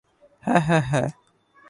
[0.43, 1.09] হ্যাঁ, হ্যাঁ, হ্যাঁ।